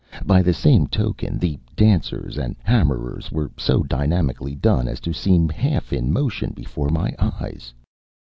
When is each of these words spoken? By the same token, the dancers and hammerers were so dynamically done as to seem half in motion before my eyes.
By 0.25 0.41
the 0.41 0.51
same 0.51 0.87
token, 0.87 1.37
the 1.37 1.59
dancers 1.75 2.35
and 2.39 2.55
hammerers 2.63 3.31
were 3.31 3.51
so 3.55 3.83
dynamically 3.83 4.55
done 4.55 4.87
as 4.87 4.99
to 5.01 5.13
seem 5.13 5.47
half 5.49 5.93
in 5.93 6.11
motion 6.11 6.53
before 6.55 6.89
my 6.89 7.13
eyes. 7.19 7.71